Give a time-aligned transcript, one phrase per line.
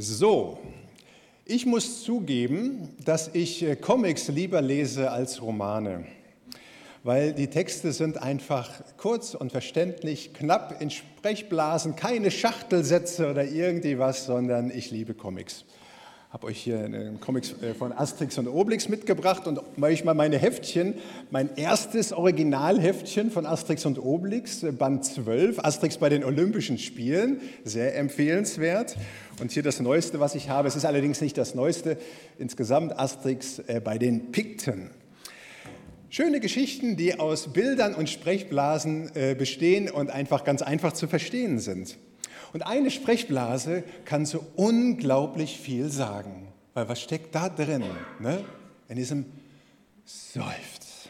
[0.00, 0.60] So,
[1.44, 6.04] ich muss zugeben, dass ich äh, Comics lieber lese als Romane,
[7.02, 13.98] weil die Texte sind einfach kurz und verständlich, knapp in Sprechblasen, keine Schachtelsätze oder irgendwie
[13.98, 15.64] was, sondern ich liebe Comics
[16.30, 20.94] habe euch hier einen Comics äh, von Asterix und Obelix mitgebracht und manchmal meine Heftchen,
[21.30, 27.40] mein erstes Originalheftchen von Asterix und Obelix, äh, Band 12, Asterix bei den Olympischen Spielen,
[27.64, 28.96] sehr empfehlenswert.
[29.40, 31.96] Und hier das Neueste, was ich habe, es ist allerdings nicht das Neueste,
[32.38, 34.90] insgesamt Asterix äh, bei den Pikten.
[36.10, 41.98] Schöne Geschichten, die aus Bildern und Sprechblasen bestehen und einfach ganz einfach zu verstehen sind.
[42.52, 46.48] Und eine Sprechblase kann so unglaublich viel sagen.
[46.74, 47.84] Weil was steckt da drin?
[48.20, 48.44] Ne?
[48.88, 49.26] In diesem
[50.04, 51.08] Seufz.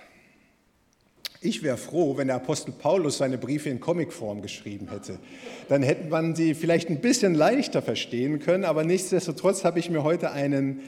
[1.41, 5.21] Ich wäre froh, wenn der Apostel Paulus seine Briefe in Comicform geschrieben hätte.
[5.69, 10.03] Dann hätte man sie vielleicht ein bisschen leichter verstehen können, aber nichtsdestotrotz habe ich mir
[10.03, 10.81] heute einen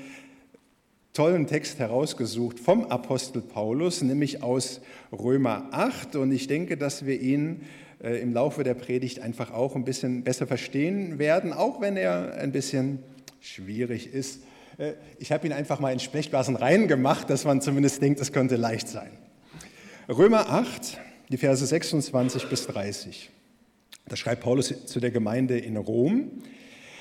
[1.12, 4.80] tollen Text herausgesucht vom Apostel Paulus, nämlich aus
[5.12, 6.16] Römer 8.
[6.16, 7.62] Und ich denke, dass wir ihn
[8.00, 12.52] im Laufe der Predigt einfach auch ein bisschen besser verstehen werden, auch wenn er ein
[12.52, 13.00] bisschen
[13.40, 14.40] schwierig ist.
[14.78, 18.56] Äh, ich habe ihn einfach mal in Sprechblasen reingemacht, dass man zumindest denkt, es könnte
[18.56, 19.10] leicht sein.
[20.08, 23.30] Römer 8, die Verse 26 bis 30.
[24.08, 26.30] Da schreibt Paulus zu der Gemeinde in Rom.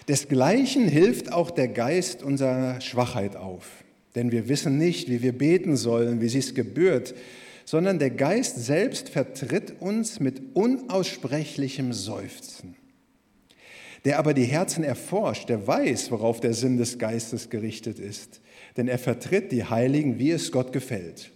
[0.08, 3.84] Desgleichen hilft auch der Geist unserer Schwachheit auf.
[4.16, 7.14] Denn wir wissen nicht, wie wir beten sollen, wie es gebührt
[7.70, 12.76] sondern der Geist selbst vertritt uns mit unaussprechlichem Seufzen.
[14.06, 18.42] Der aber die Herzen erforscht, der weiß, worauf der Sinn des Geistes gerichtet ist,
[18.76, 21.30] denn er vertritt die Heiligen, wie es Gott gefällt.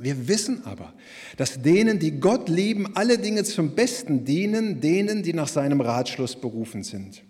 [0.00, 0.94] Wir wissen aber,
[1.36, 6.36] dass denen, die Gott lieben, alle Dinge zum Besten dienen, denen, die nach seinem Ratschluss
[6.36, 7.22] berufen sind.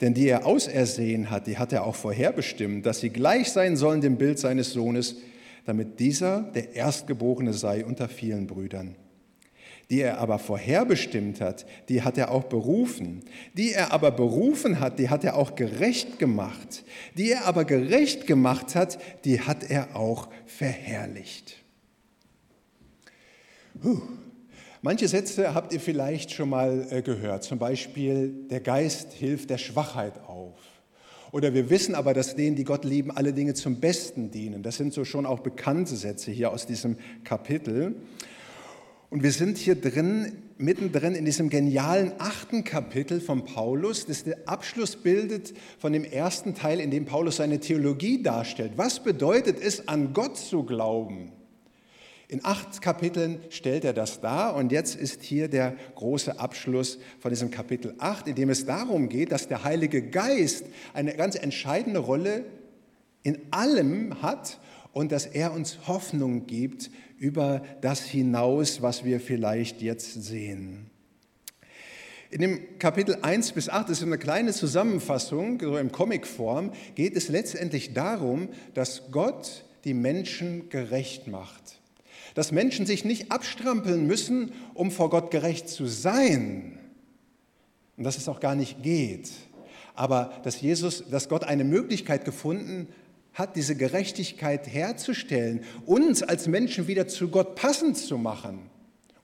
[0.00, 4.00] Denn die er ausersehen hat, die hat er auch vorherbestimmt, dass sie gleich sein sollen
[4.00, 5.16] dem Bild seines Sohnes,
[5.66, 8.96] damit dieser der Erstgeborene sei unter vielen Brüdern.
[9.90, 13.22] Die er aber vorherbestimmt hat, die hat er auch berufen.
[13.54, 16.84] Die er aber berufen hat, die hat er auch gerecht gemacht.
[17.16, 21.62] Die er aber gerecht gemacht hat, die hat er auch verherrlicht.
[23.80, 24.00] Puh.
[24.82, 29.58] Manche Sätze habt ihr vielleicht schon mal äh, gehört, zum Beispiel, der Geist hilft der
[29.58, 30.54] Schwachheit auf.
[31.36, 34.62] Oder wir wissen aber, dass denen, die Gott lieben, alle Dinge zum Besten dienen.
[34.62, 37.94] Das sind so schon auch bekannte Sätze hier aus diesem Kapitel.
[39.10, 44.48] Und wir sind hier drin, mittendrin in diesem genialen achten Kapitel von Paulus, das der
[44.48, 48.72] Abschluss bildet von dem ersten Teil, in dem Paulus seine Theologie darstellt.
[48.76, 51.32] Was bedeutet es, an Gott zu glauben?
[52.28, 57.30] In acht Kapiteln stellt er das dar und jetzt ist hier der große Abschluss von
[57.30, 62.00] diesem Kapitel 8, in dem es darum geht, dass der Heilige Geist eine ganz entscheidende
[62.00, 62.44] Rolle
[63.22, 64.58] in allem hat
[64.92, 70.90] und dass er uns Hoffnung gibt über das hinaus, was wir vielleicht jetzt sehen.
[72.30, 77.16] In dem Kapitel 1 bis 8, das ist eine kleine Zusammenfassung, so in Comicform, geht
[77.16, 81.75] es letztendlich darum, dass Gott die Menschen gerecht macht
[82.36, 86.78] dass Menschen sich nicht abstrampeln müssen, um vor Gott gerecht zu sein.
[87.96, 89.30] Und dass es auch gar nicht geht.
[89.94, 92.88] Aber dass Jesus, dass Gott eine Möglichkeit gefunden
[93.32, 98.68] hat, diese Gerechtigkeit herzustellen, uns als Menschen wieder zu Gott passend zu machen.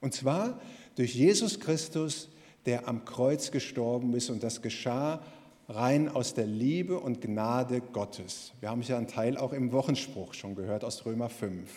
[0.01, 0.59] Und zwar
[0.95, 2.29] durch Jesus Christus,
[2.65, 4.31] der am Kreuz gestorben ist.
[4.31, 5.21] Und das geschah
[5.69, 8.53] rein aus der Liebe und Gnade Gottes.
[8.59, 11.69] Wir haben ja einen Teil auch im Wochenspruch schon gehört aus Römer 5.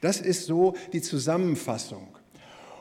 [0.00, 2.08] Das ist so die Zusammenfassung.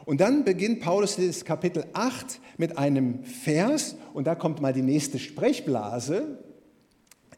[0.06, 4.84] Und dann beginnt Paulus das Kapitel 8 mit einem Vers und da kommt mal die
[4.84, 6.40] nächste Sprechblase.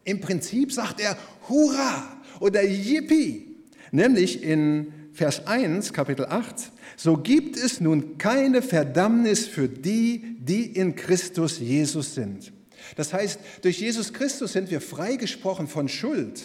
[0.04, 1.18] Im Prinzip sagt er
[1.48, 2.04] Hurra
[2.40, 3.56] oder Yippie,
[3.92, 6.72] nämlich in Vers 1, Kapitel 8.
[6.96, 12.52] So gibt es nun keine Verdammnis für die, die in Christus Jesus sind.
[12.96, 16.42] Das heißt, durch Jesus Christus sind wir freigesprochen von Schuld.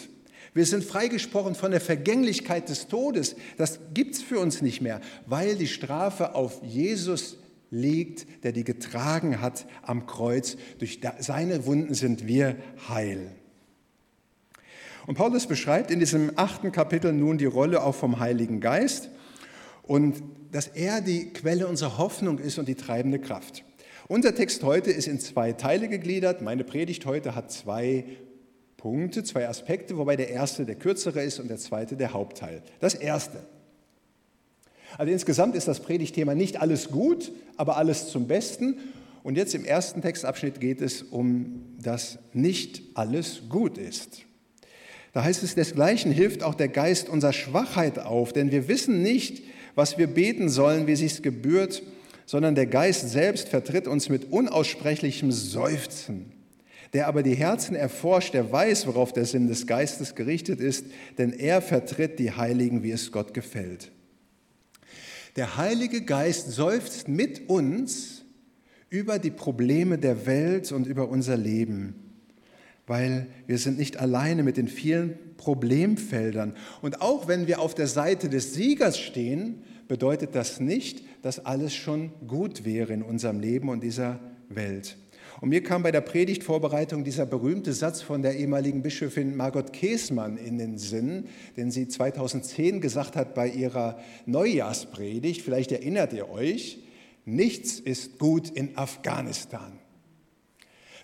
[0.53, 3.35] Wir sind freigesprochen von der Vergänglichkeit des Todes.
[3.57, 7.37] Das gibt es für uns nicht mehr, weil die Strafe auf Jesus
[7.71, 10.57] liegt, der die getragen hat am Kreuz.
[10.77, 12.55] Durch seine Wunden sind wir
[12.87, 13.31] heil.
[15.07, 19.09] Und Paulus beschreibt in diesem achten Kapitel nun die Rolle auch vom Heiligen Geist
[19.81, 20.21] und
[20.51, 23.65] dass er die Quelle unserer Hoffnung ist und die treibende Kraft.
[24.07, 26.41] Unser Text heute ist in zwei Teile gegliedert.
[26.41, 28.05] Meine Predigt heute hat zwei
[28.83, 32.61] Punkte, zwei Aspekte, wobei der erste der kürzere ist und der zweite der Hauptteil.
[32.81, 33.37] Das erste.
[34.97, 38.77] Also insgesamt ist das Predigtthema nicht alles gut, aber alles zum Besten.
[39.23, 44.23] Und jetzt im ersten Textabschnitt geht es um das nicht alles gut ist.
[45.13, 49.43] Da heißt es, desgleichen hilft auch der Geist unserer Schwachheit auf, denn wir wissen nicht,
[49.75, 51.83] was wir beten sollen, wie sich's gebührt,
[52.25, 56.32] sondern der Geist selbst vertritt uns mit unaussprechlichem Seufzen.
[56.93, 60.85] Der aber die Herzen erforscht, der weiß, worauf der Sinn des Geistes gerichtet ist,
[61.17, 63.91] denn er vertritt die Heiligen, wie es Gott gefällt.
[65.35, 68.23] Der Heilige Geist seufzt mit uns
[68.89, 71.95] über die Probleme der Welt und über unser Leben,
[72.85, 76.55] weil wir sind nicht alleine mit den vielen Problemfeldern.
[76.83, 81.73] Und auch wenn wir auf der Seite des Siegers stehen, bedeutet das nicht, dass alles
[81.73, 84.19] schon gut wäre in unserem Leben und dieser
[84.49, 84.97] Welt.
[85.43, 90.37] Und mir kam bei der Predigtvorbereitung dieser berühmte Satz von der ehemaligen Bischöfin Margot Käßmann
[90.37, 95.41] in den Sinn, den sie 2010 gesagt hat bei ihrer Neujahrspredigt.
[95.41, 96.79] Vielleicht erinnert ihr euch,
[97.25, 99.73] nichts ist gut in Afghanistan.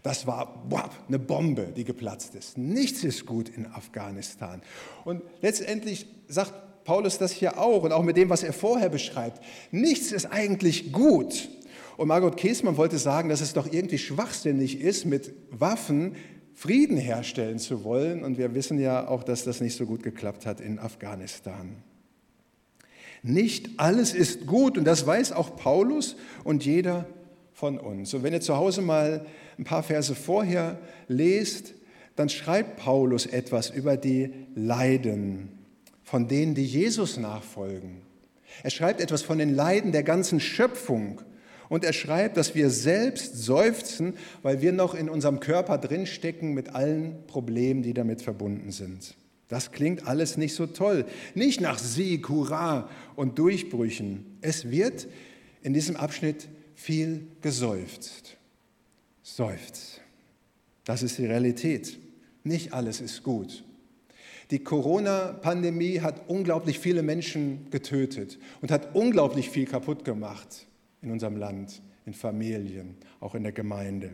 [0.03, 2.57] Das war boah, eine Bombe, die geplatzt ist.
[2.57, 4.61] Nichts ist gut in Afghanistan.
[5.03, 9.43] Und letztendlich sagt Paulus das hier auch und auch mit dem, was er vorher beschreibt.
[9.71, 11.49] Nichts ist eigentlich gut.
[11.99, 16.15] Und Margot Käßmann wollte sagen, dass es doch irgendwie schwachsinnig ist, mit Waffen
[16.53, 18.23] Frieden herstellen zu wollen.
[18.23, 21.75] Und wir wissen ja auch, dass das nicht so gut geklappt hat in Afghanistan.
[23.21, 26.15] Nicht alles ist gut und das weiß auch Paulus
[26.45, 27.05] und jeder
[27.51, 28.13] von uns.
[28.13, 29.25] Und wenn ihr zu Hause mal
[29.57, 30.79] ein paar Verse vorher
[31.09, 31.73] lest,
[32.15, 35.49] dann schreibt Paulus etwas über die Leiden
[36.03, 38.03] von denen, die Jesus nachfolgen.
[38.63, 41.19] Er schreibt etwas von den Leiden der ganzen Schöpfung.
[41.69, 46.69] Und er schreibt, dass wir selbst seufzen, weil wir noch in unserem Körper drinstecken mit
[46.69, 49.15] allen Problemen, die damit verbunden sind.
[49.47, 51.05] Das klingt alles nicht so toll.
[51.35, 54.37] Nicht nach Sieg, Hurra und Durchbrüchen.
[54.41, 55.07] Es wird
[55.61, 58.37] in diesem Abschnitt viel geseufzt.
[59.21, 60.01] Seufzt.
[60.85, 61.99] Das ist die Realität.
[62.43, 63.63] Nicht alles ist gut.
[64.49, 70.65] Die Corona-Pandemie hat unglaublich viele Menschen getötet und hat unglaublich viel kaputt gemacht
[71.01, 74.11] in unserem Land, in Familien, auch in der Gemeinde.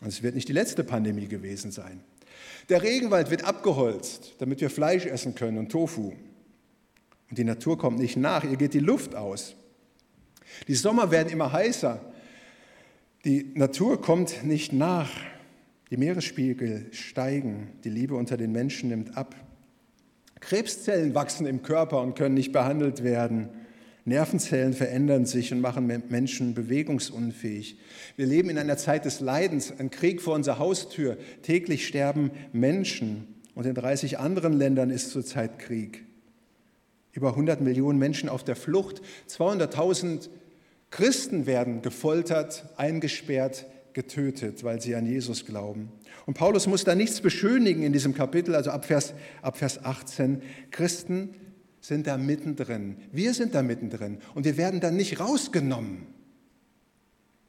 [0.00, 2.00] Und es wird nicht die letzte Pandemie gewesen sein.
[2.68, 6.12] Der Regenwald wird abgeholzt, damit wir Fleisch essen können und Tofu.
[7.30, 9.56] Und die Natur kommt nicht nach, ihr geht die Luft aus.
[10.66, 12.00] Die Sommer werden immer heißer.
[13.24, 15.10] Die Natur kommt nicht nach.
[15.90, 17.68] Die Meeresspiegel steigen.
[17.84, 19.34] Die Liebe unter den Menschen nimmt ab.
[20.40, 23.48] Krebszellen wachsen im Körper und können nicht behandelt werden.
[24.08, 27.78] Nervenzellen verändern sich und machen Menschen bewegungsunfähig.
[28.16, 31.16] Wir leben in einer Zeit des Leidens, ein Krieg vor unserer Haustür.
[31.42, 36.04] Täglich sterben Menschen und in 30 anderen Ländern ist zurzeit Krieg.
[37.12, 40.28] Über 100 Millionen Menschen auf der Flucht, 200.000
[40.90, 45.90] Christen werden gefoltert, eingesperrt, getötet, weil sie an Jesus glauben.
[46.26, 50.42] Und Paulus muss da nichts beschönigen in diesem Kapitel, also ab Vers, ab Vers 18.
[50.70, 51.34] Christen
[51.88, 52.98] sind da mittendrin.
[53.12, 56.06] Wir sind da mittendrin und wir werden dann nicht rausgenommen.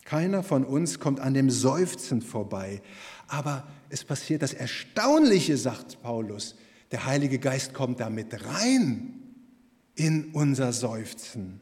[0.05, 2.81] Keiner von uns kommt an dem Seufzen vorbei.
[3.27, 6.55] Aber es passiert das Erstaunliche, sagt Paulus.
[6.91, 9.13] Der Heilige Geist kommt da mit rein
[9.95, 11.59] in unser Seufzen.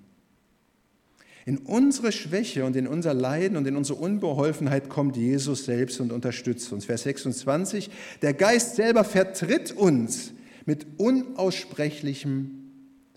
[1.48, 6.12] In unsere Schwäche und in unser Leiden und in unsere Unbeholfenheit kommt Jesus selbst und
[6.12, 6.86] unterstützt uns.
[6.86, 7.90] Vers 26,
[8.22, 10.32] der Geist selber vertritt uns
[10.68, 12.67] mit unaussprechlichem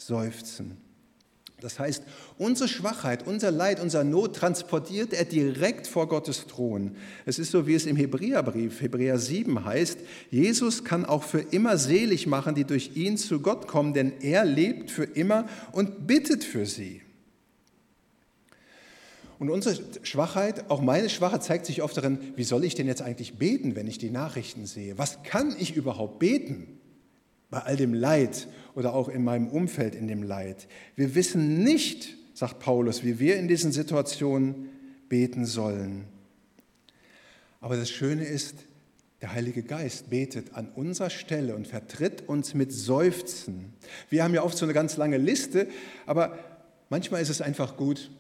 [0.01, 0.79] Seufzen.
[1.61, 2.05] Das heißt,
[2.39, 6.97] unsere Schwachheit, unser Leid, unser Not transportiert er direkt vor Gottes Thron.
[7.27, 9.99] Es ist so, wie es im Hebräerbrief, Hebräer 7 heißt,
[10.31, 14.47] Jesus kann auch für immer selig machen, die durch ihn zu Gott kommen, denn er
[14.47, 17.03] lebt für immer und bittet für sie.
[19.39, 23.03] Und unsere Schwachheit, auch meine Schwachheit, zeigt sich oft darin, wie soll ich denn jetzt
[23.03, 24.97] eigentlich beten, wenn ich die Nachrichten sehe?
[24.97, 26.81] Was kann ich überhaupt beten?
[27.51, 30.69] bei all dem Leid oder auch in meinem Umfeld in dem Leid.
[30.97, 34.69] Wir wissen nicht, sagt Paulus, wie wir in diesen Situationen
[35.09, 36.05] beten sollen.
[37.61, 38.55] Aber das Schöne ist,
[39.21, 43.75] der Heilige Geist betet an unserer Stelle und vertritt uns mit Seufzen.
[44.09, 45.69] Wir haben ja oft so eine ganz lange Liste,
[46.07, 46.39] aber
[46.89, 48.11] manchmal ist es einfach gut,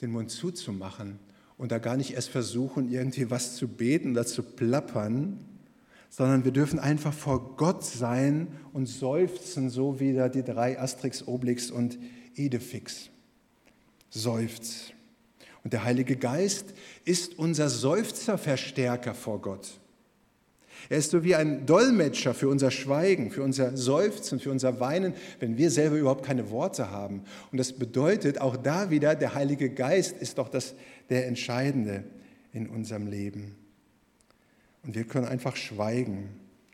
[0.00, 1.18] den Mund zuzumachen
[1.58, 5.44] und da gar nicht erst versuchen, irgendwie was zu beten oder zu plappern,
[6.10, 11.26] sondern wir dürfen einfach vor Gott sein und seufzen, so wie da die drei Asterix,
[11.26, 11.98] Obelix und
[12.34, 13.08] Idefix.
[14.10, 14.92] Seufz.
[15.62, 16.74] Und der Heilige Geist
[17.04, 19.80] ist unser Seufzerverstärker vor Gott.
[20.88, 25.14] Er ist so wie ein Dolmetscher für unser Schweigen, für unser Seufzen, für unser Weinen,
[25.38, 27.22] wenn wir selber überhaupt keine Worte haben.
[27.52, 30.74] Und das bedeutet auch da wieder, der Heilige Geist ist doch das,
[31.10, 32.04] der Entscheidende
[32.52, 33.54] in unserem Leben.
[34.82, 36.28] Und wir können einfach schweigen.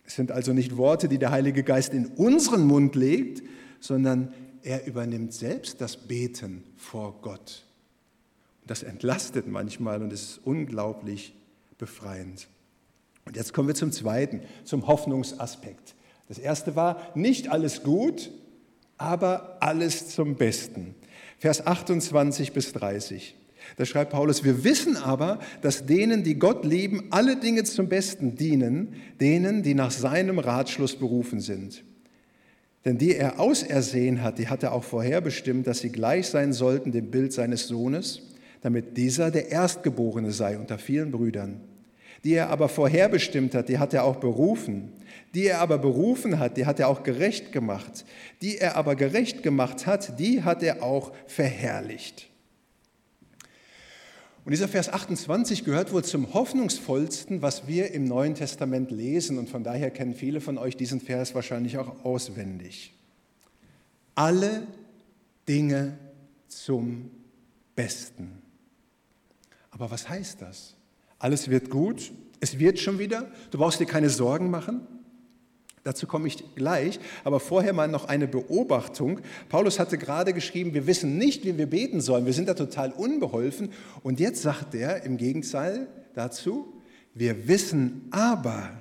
[0.05, 3.43] Es sind also nicht Worte, die der Heilige Geist in unseren Mund legt,
[3.81, 4.33] sondern
[4.63, 7.65] er übernimmt selbst das Beten vor Gott.
[8.67, 11.35] Das entlastet manchmal und ist unglaublich
[11.79, 12.49] befreiend.
[13.25, 15.95] Und jetzt kommen wir zum zweiten, zum Hoffnungsaspekt.
[16.29, 18.31] Das erste war nicht alles gut,
[18.99, 20.95] aber alles zum Besten.
[21.39, 23.37] Vers 28 bis 30.
[23.77, 28.37] Da schreibt Paulus, wir wissen aber, dass denen, die Gott lieben, alle Dinge zum Besten
[28.37, 31.85] dienen, denen, die nach seinem Ratschluss berufen sind.
[32.85, 36.93] Denn die er ausersehen hat, die hat er auch vorherbestimmt, dass sie gleich sein sollten
[36.93, 38.23] dem Bild seines Sohnes,
[38.63, 41.61] damit dieser der Erstgeborene sei unter vielen Brüdern.
[42.23, 44.93] Die er aber vorherbestimmt hat, die hat er auch berufen.
[45.35, 48.05] Die er aber berufen hat, die hat er auch gerecht gemacht.
[48.41, 52.29] Die er aber gerecht gemacht hat, die hat er auch verherrlicht.
[54.47, 59.39] Und dieser Vers 28 gehört wohl zum hoffnungsvollsten, was wir im Neuen Testament lesen.
[59.39, 62.95] Und von daher kennen viele von euch diesen Vers wahrscheinlich auch auswendig.
[64.15, 64.69] Alle
[65.49, 65.99] Dinge
[66.47, 67.11] zum
[67.75, 68.41] Besten.
[69.73, 70.77] Aber was heißt das?
[71.19, 74.87] Alles wird gut, es wird schon wieder, du brauchst dir keine Sorgen machen.
[75.87, 79.21] Dazu komme ich gleich, aber vorher mal noch eine Beobachtung.
[79.49, 82.91] Paulus hatte gerade geschrieben, wir wissen nicht, wie wir beten sollen, wir sind da total
[82.91, 83.71] unbeholfen.
[84.03, 86.67] Und jetzt sagt er im Gegenteil dazu,
[87.15, 88.73] wir wissen aber.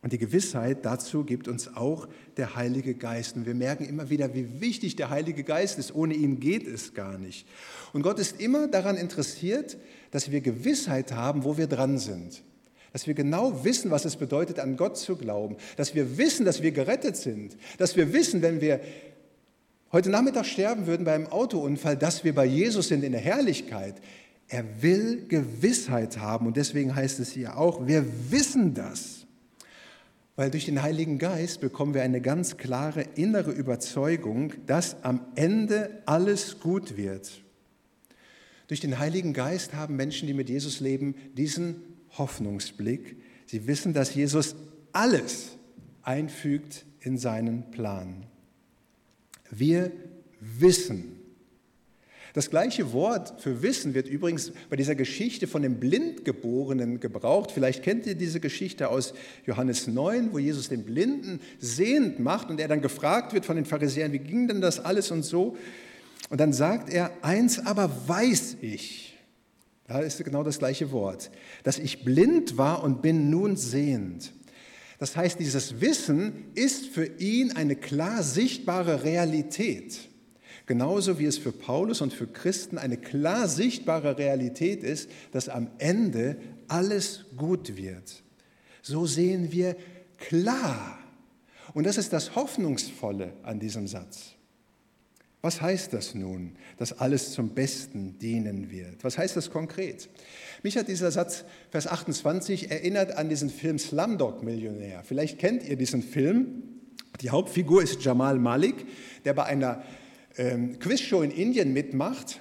[0.00, 3.34] Und die Gewissheit dazu gibt uns auch der Heilige Geist.
[3.34, 5.92] Und wir merken immer wieder, wie wichtig der Heilige Geist ist.
[5.92, 7.48] Ohne ihn geht es gar nicht.
[7.92, 9.76] Und Gott ist immer daran interessiert,
[10.12, 12.44] dass wir Gewissheit haben, wo wir dran sind
[12.94, 16.62] dass wir genau wissen, was es bedeutet, an Gott zu glauben, dass wir wissen, dass
[16.62, 18.80] wir gerettet sind, dass wir wissen, wenn wir
[19.90, 23.96] heute Nachmittag sterben würden bei einem Autounfall, dass wir bei Jesus sind in der Herrlichkeit.
[24.46, 29.26] Er will Gewissheit haben und deswegen heißt es hier auch, wir wissen das.
[30.36, 35.90] Weil durch den Heiligen Geist bekommen wir eine ganz klare innere Überzeugung, dass am Ende
[36.06, 37.42] alles gut wird.
[38.68, 43.16] Durch den Heiligen Geist haben Menschen, die mit Jesus leben, diesen Hoffnungsblick.
[43.46, 44.54] Sie wissen, dass Jesus
[44.92, 45.56] alles
[46.02, 48.26] einfügt in seinen Plan.
[49.50, 49.92] Wir
[50.40, 51.20] wissen.
[52.34, 57.52] Das gleiche Wort für Wissen wird übrigens bei dieser Geschichte von dem Blindgeborenen gebraucht.
[57.52, 59.14] Vielleicht kennt ihr diese Geschichte aus
[59.46, 63.66] Johannes 9, wo Jesus den Blinden sehend macht und er dann gefragt wird von den
[63.66, 65.56] Pharisäern, wie ging denn das alles und so.
[66.28, 69.13] Und dann sagt er, eins aber weiß ich.
[69.86, 71.30] Da ist genau das gleiche Wort,
[71.62, 74.32] dass ich blind war und bin nun sehend.
[74.98, 80.08] Das heißt, dieses Wissen ist für ihn eine klar sichtbare Realität.
[80.66, 85.68] Genauso wie es für Paulus und für Christen eine klar sichtbare Realität ist, dass am
[85.78, 86.36] Ende
[86.68, 88.22] alles gut wird.
[88.80, 89.76] So sehen wir
[90.16, 90.98] klar.
[91.74, 94.34] Und das ist das Hoffnungsvolle an diesem Satz.
[95.44, 99.04] Was heißt das nun, dass alles zum Besten dienen wird?
[99.04, 100.08] Was heißt das konkret?
[100.62, 105.02] Mich hat dieser Satz, Vers 28, erinnert an diesen Film Slumdog Millionär.
[105.04, 106.62] Vielleicht kennt ihr diesen Film.
[107.20, 108.86] Die Hauptfigur ist Jamal Malik,
[109.26, 109.82] der bei einer
[110.38, 112.40] ähm, Quizshow in Indien mitmacht.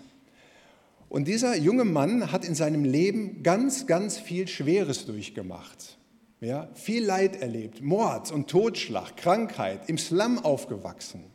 [1.09, 5.97] Und dieser junge Mann hat in seinem Leben ganz, ganz viel Schweres durchgemacht.
[6.39, 11.32] Ja, viel Leid erlebt, Mord und Totschlag, Krankheit, im Slum aufgewachsen.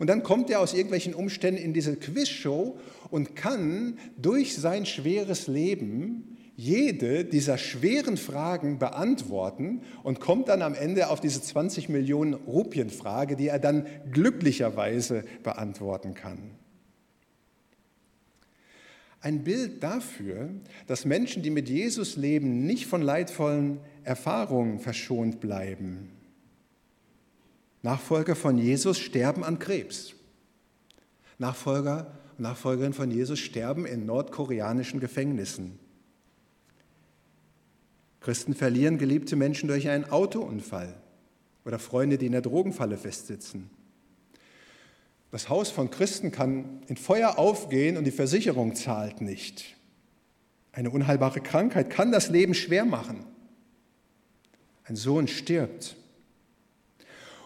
[0.00, 2.78] Und dann kommt er aus irgendwelchen Umständen in diese Quizshow
[3.10, 10.72] und kann durch sein schweres Leben jede dieser schweren Fragen beantworten und kommt dann am
[10.72, 16.38] Ende auf diese 20 Millionen Rupien-Frage, die er dann glücklicherweise beantworten kann.
[19.20, 20.48] Ein Bild dafür,
[20.86, 26.08] dass Menschen, die mit Jesus leben, nicht von leidvollen Erfahrungen verschont bleiben.
[27.82, 30.14] Nachfolger von Jesus sterben an Krebs.
[31.38, 35.78] Nachfolger und Nachfolgerinnen von Jesus sterben in nordkoreanischen Gefängnissen.
[38.20, 40.94] Christen verlieren geliebte Menschen durch einen Autounfall
[41.64, 43.70] oder Freunde, die in der Drogenfalle festsitzen.
[45.30, 49.76] Das Haus von Christen kann in Feuer aufgehen und die Versicherung zahlt nicht.
[50.72, 53.24] Eine unheilbare Krankheit kann das Leben schwer machen.
[54.84, 55.96] Ein Sohn stirbt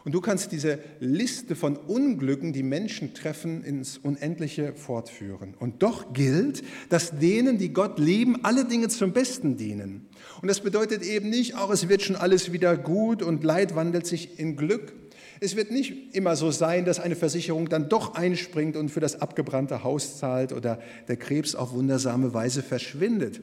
[0.04, 5.54] Und du kannst diese Liste von Unglücken, die Menschen treffen, ins Unendliche fortführen.
[5.58, 10.06] Und doch gilt, dass denen, die Gott lieben, alle Dinge zum Besten dienen.
[10.42, 14.06] Und das bedeutet eben nicht, auch es wird schon alles wieder gut und Leid wandelt
[14.06, 14.92] sich in Glück.
[15.40, 19.22] Es wird nicht immer so sein, dass eine Versicherung dann doch einspringt und für das
[19.22, 23.40] abgebrannte Haus zahlt oder der Krebs auf wundersame Weise verschwindet.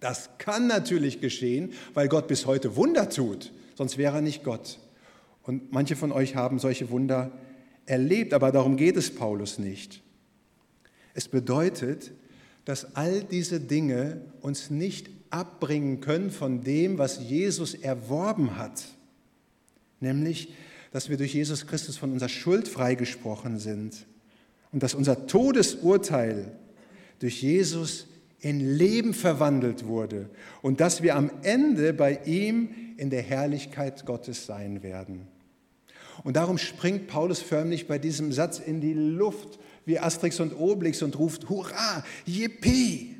[0.00, 4.78] Das kann natürlich geschehen, weil Gott bis heute Wunder tut, sonst wäre er nicht Gott.
[5.42, 7.32] Und manche von euch haben solche Wunder
[7.86, 10.02] erlebt, aber darum geht es Paulus nicht.
[11.14, 12.12] Es bedeutet,
[12.64, 18.84] dass all diese Dinge uns nicht abbringen können von dem, was Jesus erworben hat,
[20.00, 20.52] nämlich,
[20.90, 24.06] dass wir durch Jesus Christus von unserer Schuld freigesprochen sind
[24.72, 26.52] und dass unser Todesurteil
[27.18, 28.06] durch Jesus
[28.40, 30.30] in Leben verwandelt wurde
[30.62, 35.26] und dass wir am Ende bei ihm in der Herrlichkeit Gottes sein werden.
[36.24, 41.02] Und darum springt Paulus förmlich bei diesem Satz in die Luft wie Asterix und Obelix
[41.02, 43.16] und ruft Hurra, Yippie!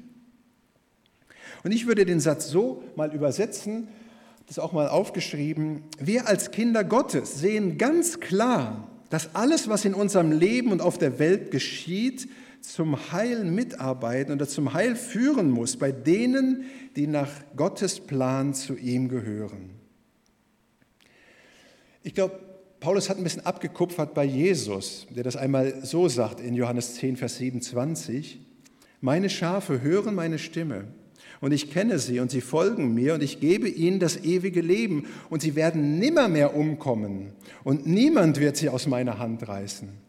[1.64, 3.88] Und ich würde den Satz so mal übersetzen,
[4.46, 5.82] das auch mal aufgeschrieben.
[5.98, 10.98] Wir als Kinder Gottes sehen ganz klar, dass alles, was in unserem Leben und auf
[10.98, 12.28] der Welt geschieht,
[12.60, 16.64] zum Heil mitarbeiten oder zum Heil führen muss bei denen,
[16.96, 19.70] die nach Gottes Plan zu ihm gehören.
[22.02, 22.38] Ich glaube,
[22.80, 27.16] Paulus hat ein bisschen abgekupfert bei Jesus, der das einmal so sagt in Johannes 10,
[27.16, 28.40] Vers 27.
[29.00, 30.84] Meine Schafe hören meine Stimme
[31.40, 35.06] und ich kenne sie und sie folgen mir und ich gebe ihnen das ewige Leben
[35.30, 37.32] und sie werden nimmermehr umkommen
[37.64, 40.07] und niemand wird sie aus meiner Hand reißen.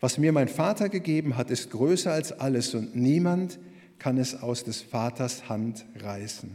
[0.00, 3.58] Was mir mein Vater gegeben hat, ist größer als alles und niemand
[3.98, 6.50] kann es aus des Vaters Hand reißen.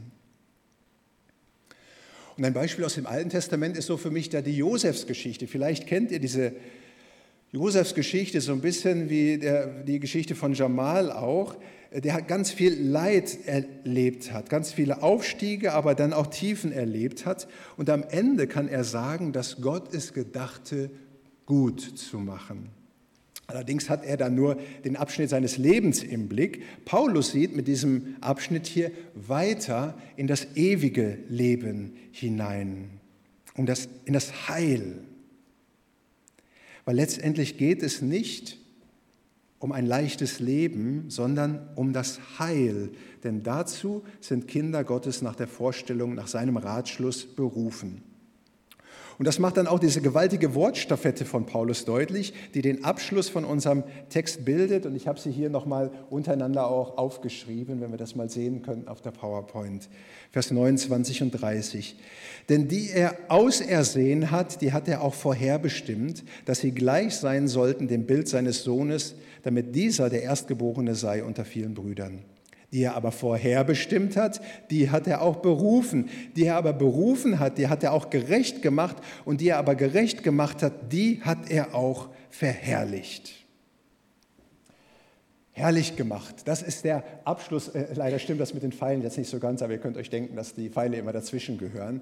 [2.37, 5.47] Und ein Beispiel aus dem Alten Testament ist so für mich da die Josefsgeschichte.
[5.47, 6.53] Vielleicht kennt ihr diese
[7.51, 11.55] Josefsgeschichte so ein bisschen wie der, die Geschichte von Jamal auch.
[11.93, 17.27] Der hat ganz viel Leid erlebt hat, ganz viele Aufstiege, aber dann auch Tiefen erlebt
[17.27, 17.47] hat.
[17.77, 20.89] Und am Ende kann er sagen, dass Gott es gedachte,
[21.45, 22.69] gut zu machen.
[23.47, 26.63] Allerdings hat er dann nur den Abschnitt seines Lebens im Blick.
[26.85, 32.89] Paulus sieht mit diesem Abschnitt hier weiter in das ewige Leben hinein,
[33.55, 34.99] um das, in das Heil.
[36.85, 38.59] Weil letztendlich geht es nicht
[39.59, 42.91] um ein leichtes Leben, sondern um das Heil.
[43.23, 48.01] Denn dazu sind Kinder Gottes nach der Vorstellung, nach seinem Ratschluss berufen.
[49.17, 53.45] Und das macht dann auch diese gewaltige Wortstaffette von Paulus deutlich, die den Abschluss von
[53.45, 54.85] unserem Text bildet.
[54.85, 58.87] Und ich habe sie hier nochmal untereinander auch aufgeschrieben, wenn wir das mal sehen können
[58.87, 59.89] auf der PowerPoint.
[60.31, 61.95] Vers 29 und 30.
[62.49, 67.87] Denn die er ausersehen hat, die hat er auch vorherbestimmt, dass sie gleich sein sollten
[67.87, 72.23] dem Bild seines Sohnes, damit dieser der Erstgeborene sei unter vielen Brüdern
[72.73, 76.09] die er aber vorherbestimmt hat, die hat er auch berufen.
[76.35, 78.97] Die er aber berufen hat, die hat er auch gerecht gemacht.
[79.25, 83.31] Und die er aber gerecht gemacht hat, die hat er auch verherrlicht.
[85.51, 86.35] Herrlich gemacht.
[86.45, 87.67] Das ist der Abschluss.
[87.67, 90.09] Äh, leider stimmt das mit den Pfeilen jetzt nicht so ganz, aber ihr könnt euch
[90.09, 92.01] denken, dass die Pfeile immer dazwischen gehören.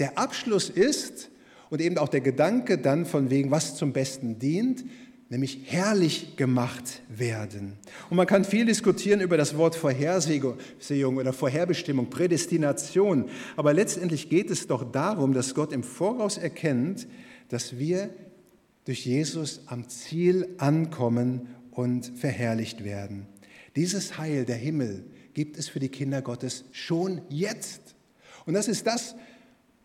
[0.00, 1.30] Der Abschluss ist,
[1.70, 4.84] und eben auch der Gedanke dann von wegen, was zum Besten dient,
[5.30, 7.74] nämlich herrlich gemacht werden.
[8.08, 10.56] Und man kann viel diskutieren über das Wort Vorhersehung
[11.16, 17.06] oder Vorherbestimmung, Prädestination, aber letztendlich geht es doch darum, dass Gott im Voraus erkennt,
[17.48, 18.10] dass wir
[18.84, 23.26] durch Jesus am Ziel ankommen und verherrlicht werden.
[23.76, 27.94] Dieses Heil, der Himmel, gibt es für die Kinder Gottes schon jetzt.
[28.46, 29.14] Und das ist das,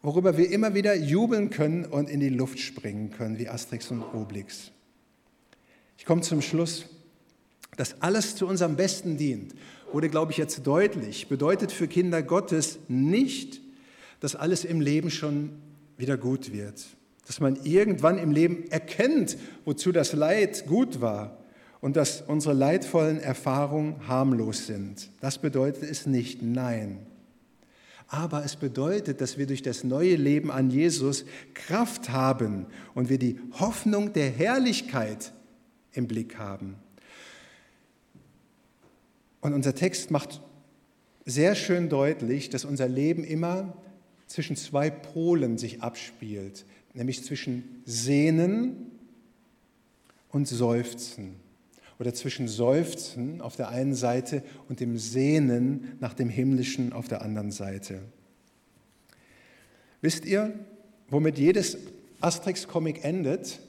[0.01, 4.01] worüber wir immer wieder jubeln können und in die Luft springen können, wie Asterix und
[4.01, 4.72] Obelix.
[6.03, 6.83] Ich komme zum Schluss.
[7.77, 9.53] Dass alles zu unserem Besten dient,
[9.93, 13.61] wurde, glaube ich, jetzt deutlich, bedeutet für Kinder Gottes nicht,
[14.19, 15.51] dass alles im Leben schon
[15.95, 16.83] wieder gut wird.
[17.25, 21.37] Dass man irgendwann im Leben erkennt, wozu das Leid gut war
[21.79, 25.09] und dass unsere leidvollen Erfahrungen harmlos sind.
[25.21, 26.97] Das bedeutet es nicht, nein.
[28.09, 33.19] Aber es bedeutet, dass wir durch das neue Leben an Jesus Kraft haben und wir
[33.19, 35.31] die Hoffnung der Herrlichkeit
[35.93, 36.75] im Blick haben.
[39.41, 40.41] Und unser Text macht
[41.25, 43.77] sehr schön deutlich, dass unser Leben immer
[44.27, 48.91] zwischen zwei Polen sich abspielt, nämlich zwischen Sehnen
[50.29, 51.35] und Seufzen
[51.99, 57.21] oder zwischen Seufzen auf der einen Seite und dem Sehnen nach dem Himmlischen auf der
[57.21, 58.01] anderen Seite.
[60.01, 60.53] Wisst ihr,
[61.09, 61.77] womit jedes
[62.19, 63.59] Asterix-Comic endet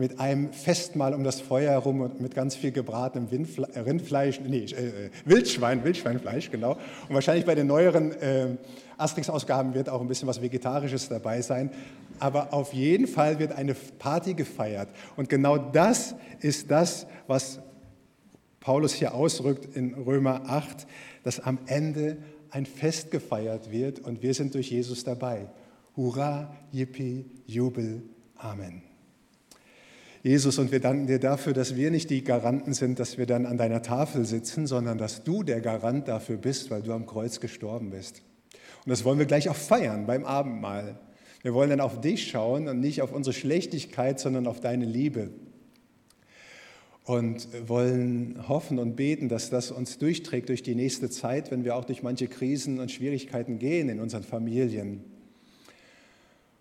[0.00, 3.28] mit einem Festmahl um das Feuer herum und mit ganz viel gebratenem
[3.74, 6.78] äh, Rindfleisch, nee, äh, Wildschwein, Wildschweinfleisch, genau.
[7.06, 8.56] Und wahrscheinlich bei den neueren äh,
[8.96, 11.70] Asterix-Ausgaben wird auch ein bisschen was Vegetarisches dabei sein.
[12.18, 14.88] Aber auf jeden Fall wird eine Party gefeiert.
[15.16, 17.60] Und genau das ist das, was
[18.58, 20.86] Paulus hier ausrückt in Römer 8,
[21.24, 22.16] dass am Ende
[22.50, 25.46] ein Fest gefeiert wird und wir sind durch Jesus dabei.
[25.94, 28.02] Hurra, Yippie, Jubel,
[28.36, 28.89] Amen.
[30.22, 33.46] Jesus, und wir danken dir dafür, dass wir nicht die Garanten sind, dass wir dann
[33.46, 37.40] an deiner Tafel sitzen, sondern dass du der Garant dafür bist, weil du am Kreuz
[37.40, 38.20] gestorben bist.
[38.84, 40.98] Und das wollen wir gleich auch feiern beim Abendmahl.
[41.42, 45.30] Wir wollen dann auf dich schauen und nicht auf unsere Schlechtigkeit, sondern auf deine Liebe.
[47.04, 51.76] Und wollen hoffen und beten, dass das uns durchträgt durch die nächste Zeit, wenn wir
[51.76, 55.02] auch durch manche Krisen und Schwierigkeiten gehen in unseren Familien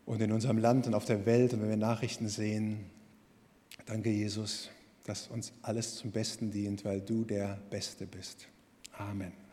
[0.06, 2.86] und in unserem Land und auf der Welt und wenn wir Nachrichten sehen.
[3.90, 4.70] Danke, Jesus,
[5.08, 8.48] dass uns alles zum Besten dient, weil du der Beste bist.
[8.92, 9.49] Amen.